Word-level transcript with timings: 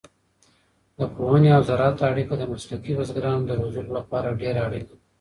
د 0.97 0.99
پوهنې 1.15 1.49
او 1.57 1.61
زراعت 1.69 1.97
اړیکه 2.11 2.33
د 2.37 2.43
مسلکي 2.53 2.91
بزګرانو 2.97 3.47
د 3.47 3.51
روزلو 3.61 3.91
لپاره 3.99 4.37
ډېره 4.41 4.59
اړینه 4.67 4.87
ده. 4.89 4.95